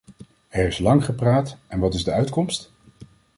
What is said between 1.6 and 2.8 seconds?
en wat is de uitkomst?